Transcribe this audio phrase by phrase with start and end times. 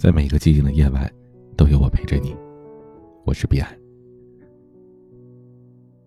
[0.00, 1.12] 在每个寂静的夜晚，
[1.58, 2.34] 都有我陪着你。
[3.26, 3.70] 我是彼岸。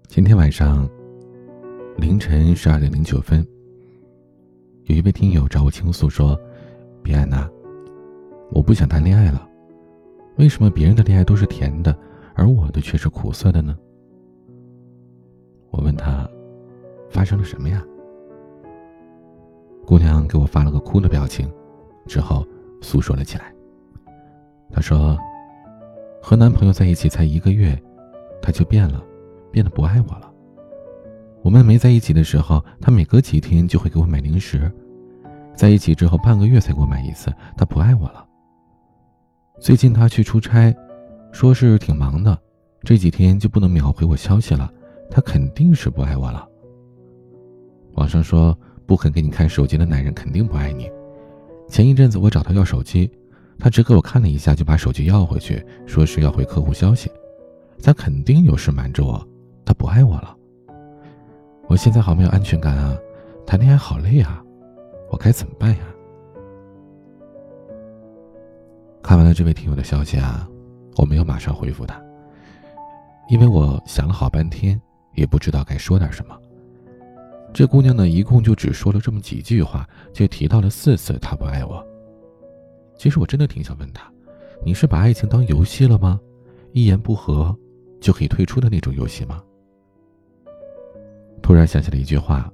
[0.08, 0.90] 今天晚上
[1.96, 3.48] 凌晨十二点零九分，
[4.86, 6.36] 有一位听友找我倾诉说
[7.06, 7.48] ：“彼岸呐，
[8.50, 9.48] 我不想谈恋爱了。
[10.38, 11.96] 为什么别人的恋爱都是甜的，
[12.34, 13.78] 而我的却是苦涩的呢？”
[15.70, 16.28] 我问他
[17.12, 17.86] ：“发生了什么呀？”
[19.86, 21.48] 姑娘给我发了个哭的表情，
[22.08, 22.44] 之后
[22.82, 23.53] 诉说了起来。
[24.74, 25.16] 她说
[26.20, 27.80] ：“和男朋友在一起才一个月，
[28.42, 29.02] 他就变了，
[29.52, 30.34] 变得不爱我了。
[31.44, 34.60] 我们没在一起的时候，他每隔几天就会给我买零食；
[35.56, 37.32] 在一起之后半个月才给我买一次。
[37.56, 38.26] 他不爱我了。
[39.60, 40.76] 最近他去出差，
[41.32, 42.36] 说是挺忙的，
[42.82, 44.72] 这几天就不能秒回我消息了。
[45.12, 46.48] 他肯定是不爱我了。
[47.94, 50.90] 网上说不肯给你看手机的男人肯定不爱你。
[51.68, 53.08] 前一阵子我找他要手机。”
[53.64, 57.10] 他只给我看了一下，就把手机要回去，说是要回客户消息。
[57.82, 59.26] 他肯定有事瞒着我，
[59.64, 60.36] 他不爱我了。
[61.70, 62.94] 我现在好没有安全感啊，
[63.48, 64.44] 谈恋爱好累啊，
[65.10, 65.80] 我该怎么办呀？
[69.02, 70.46] 看完了这位听友的消息啊，
[70.98, 72.02] 我没有马上回复他，
[73.30, 74.78] 因为我想了好半天，
[75.16, 76.38] 也不知道该说点什么。
[77.54, 81.82] 这姑娘呢，一共就只说了这么几句话，却提到了四次她不爱我。
[82.98, 84.12] 其实我真的挺想问他，
[84.66, 86.20] 你是把爱情当游戏了吗？
[86.72, 87.56] 一言不合
[88.00, 89.44] 就可以退出的那种游戏吗？
[91.42, 92.52] 突然想起了一句话，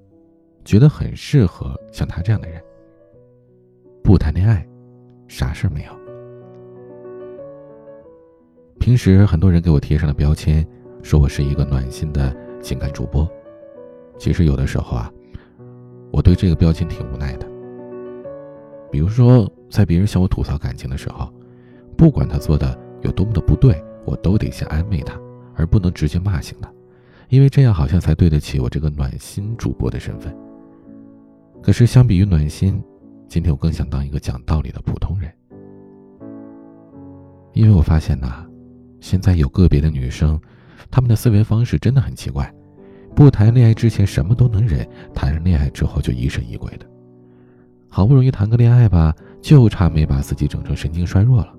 [0.66, 2.62] 觉得很适合像他这样的人。
[4.04, 4.67] 不谈恋爱，
[5.28, 5.92] 啥事儿没有。
[8.80, 10.67] 平时很多人给我贴上了标签，
[11.04, 13.30] 说我是一个暖心的情感主播。
[14.17, 15.12] 其实有的时候啊，
[16.12, 17.48] 我对这个标签挺无奈的。
[18.92, 19.52] 比如说。
[19.70, 21.32] 在别人向我吐槽感情的时候，
[21.95, 25.16] 不管他做的有多么的不对，我都得先安慰他，
[25.54, 26.73] 而不能直接骂醒他，
[27.28, 30.36] 因为这样好像才对得起我这个暖心主播的身份。
[31.61, 32.82] 可是相比于暖心，
[33.27, 35.32] 今天我更想当一个讲道理的普通人，
[37.54, 38.44] 因为我发现呐，
[39.00, 40.42] 现在有个别的女生，
[40.89, 42.52] 她们的思维方式真的很奇怪，
[43.16, 44.83] 不谈恋爱之前什么都能忍，
[45.14, 46.88] 谈了恋爱之后就疑神疑鬼的，
[47.89, 49.14] 好不容易谈个恋爱吧。
[49.42, 51.54] 就差没把自己整成神经衰弱了，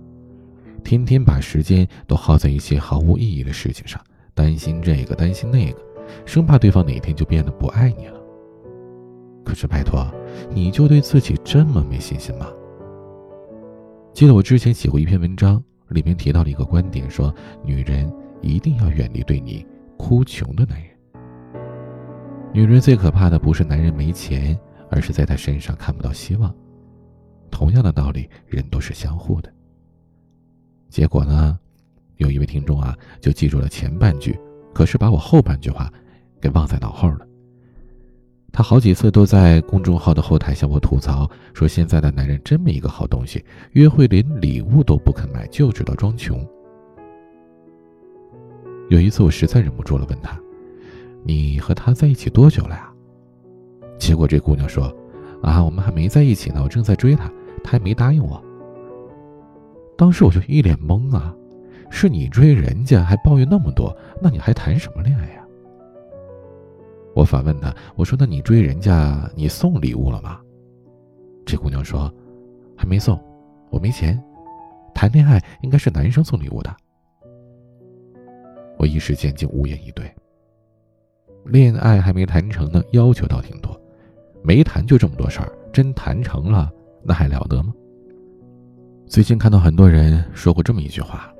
[0.84, 3.98] 天天把时间都耗在一些毫无意义的事情上，
[4.34, 5.78] 担心这个担心那个，
[6.26, 8.20] 生怕对方哪天就变得不爱你了。
[9.42, 10.06] 可是拜托，
[10.50, 12.47] 你就对自己这么没信心吗？
[14.12, 18.12] 记得我之前写过一篇文章，里面提到了一个观点，说女人
[18.42, 19.66] 一定要远离对你
[19.97, 20.91] 哭穷的男人。
[22.52, 24.58] 女人最可怕的不是男人没钱，
[24.90, 26.54] 而是在他身上看不到希望。
[27.50, 29.52] 同样的道理，人都是相互的。
[30.88, 31.58] 结果呢，
[32.16, 34.38] 有一位听众啊，就记住了前半句，
[34.74, 35.92] 可是把我后半句话
[36.40, 37.26] 给忘在脑后了。
[38.52, 46.44] 他好几次都在公众号的后台向我吐槽，说现在的男人真没一个好东西，约会连礼物都不肯买，就知道装穷。
[48.88, 50.36] 有一次我实在忍不住了，问他
[51.22, 52.89] ：“你和他在一起多久了呀？”
[54.00, 54.92] 结果这姑娘说
[55.42, 57.30] ：“啊，我们还没在一起呢，我正在追他。”
[57.62, 58.42] 他还没答应我，
[59.94, 61.36] 当时我就一脸懵啊！
[61.90, 65.44] 是你追人家还抱怨那么多，那你还谈什么恋爱呀？
[67.14, 70.40] 我反问他，我说：“那你追人家，你送礼物了吗？”
[71.44, 72.10] 这姑娘说
[72.74, 73.22] ：“还没送，
[73.68, 74.18] 我没钱。
[74.94, 76.74] 谈恋爱应该是男生送礼物的。”
[78.78, 80.10] 我一时间竟无言以对。
[81.44, 83.78] 恋爱还没谈成呢，要求倒挺多，
[84.42, 86.70] 没谈就这么多事儿，真谈成了。
[87.02, 87.72] 那还了得吗？
[89.06, 91.32] 最近看到很多人说过这么一句话：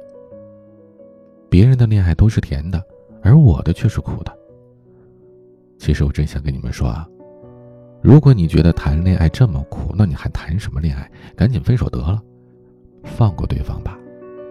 [1.49, 2.83] 别人的恋爱都是甜的，
[3.23, 4.37] 而我的却是苦的。
[5.79, 7.07] 其实我真想跟你们说啊，
[8.03, 11.11] 如果你觉得谈恋爱这么苦，那你还谈什么恋爱？
[11.37, 12.21] 赶紧分手得了，
[13.05, 13.99] 放过对方吧，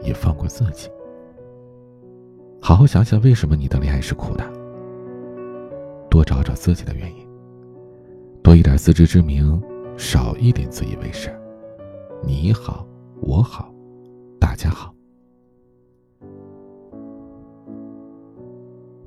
[0.01, 0.89] 也放过自己。
[2.62, 4.44] 好好想想为什么你的恋爱是苦的，
[6.09, 7.19] 多找找自己的原因，
[8.50, 9.62] 多一点自知之明。
[9.96, 11.30] 少一点自以为是，
[12.24, 12.84] 你好，
[13.22, 13.72] 我好，
[14.40, 14.92] 大家好。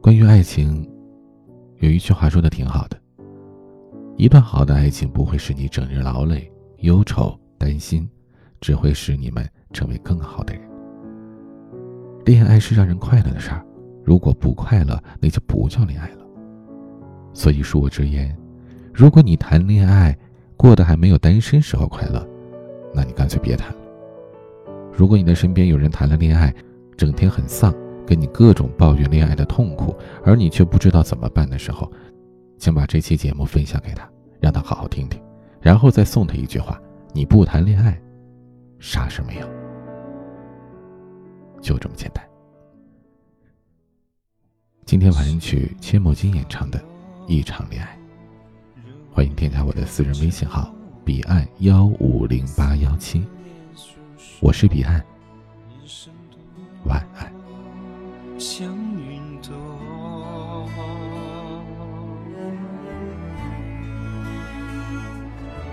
[0.01, 0.89] 关于爱情，
[1.79, 2.97] 有一句话说的挺好的：
[4.17, 6.49] 一段好的爱情不会使你整日劳累、
[6.83, 8.09] 忧愁、担心，
[8.61, 10.63] 只会使你们成为更好的人。
[12.27, 13.67] 恋爱是让人快乐的事儿，
[14.05, 16.25] 如果不快乐，那就不叫恋爱了。
[17.35, 18.39] 所以恕我直言，
[18.95, 20.17] 如果你谈恋爱，
[20.57, 22.27] 过得还没有单身时候快乐，
[22.95, 23.75] 那你干脆别谈。
[24.93, 26.55] 如果你的身边有人谈了恋爱，
[26.97, 27.75] 整天很丧，
[28.07, 31.91] 跟你各种抱怨恋爱的痛苦，而你却不知道怎么办的时候，
[32.59, 34.07] 请把这期节目分享给他，
[34.41, 35.19] 让他好好听听，
[35.61, 36.79] 然后再送他一句话：
[37.15, 37.99] 你不谈恋爱，
[38.79, 39.49] 啥事没有，
[41.63, 42.23] 就这么简单。
[44.85, 46.79] 今天晚上曲切莫金演唱的
[47.27, 47.97] 《一场恋爱》，
[49.15, 50.73] 欢迎添加我的私人微信号：
[51.05, 53.23] 彼岸幺五零八幺七。
[54.41, 55.05] 我是彼岸，
[56.87, 57.31] 晚安。
[58.39, 59.53] 像云朵，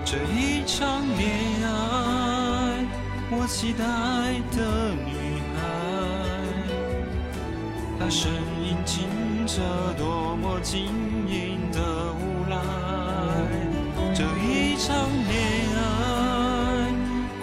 [0.03, 2.85] 这一场恋爱，
[3.31, 3.79] 我期待
[4.51, 5.57] 的女孩，
[7.97, 8.29] 她声
[8.61, 9.07] 音轻
[9.47, 9.61] 着
[9.97, 10.87] 多么晶
[11.25, 12.98] 莹的无赖。
[14.79, 14.95] 一场
[15.27, 15.35] 恋
[15.75, 15.81] 爱，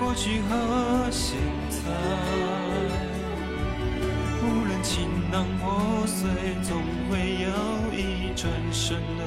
[0.01, 1.37] 过去和现
[1.69, 1.77] 在，
[4.41, 6.31] 无论情囊破碎，
[6.63, 7.49] 总会有
[7.93, 9.23] 一转身的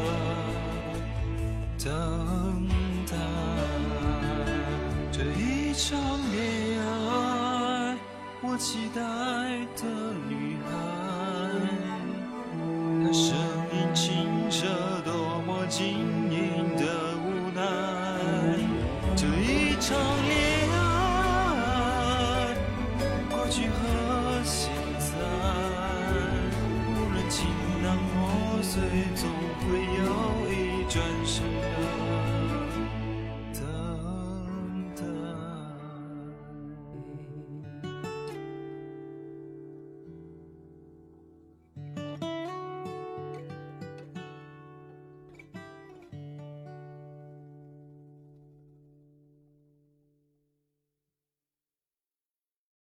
[28.71, 28.79] 最
[29.15, 29.27] 终
[29.65, 32.48] 会有一转身。